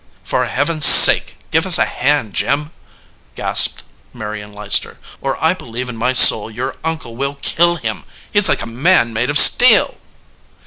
[0.23, 2.71] "For Heaven s sake, give us a hand, Jim,"
[3.35, 8.05] gasped Marion Leicester, "or" I believe in my soul your uncle will kill him!
[8.33, 9.97] He s like a man made of steel."